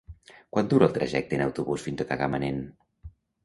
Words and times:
Quant 0.55 0.71
dura 0.71 0.87
el 0.87 0.95
trajecte 0.95 1.39
en 1.39 1.45
autobús 1.47 1.87
fins 1.91 2.05
a 2.07 2.11
Tagamanent? 2.15 2.61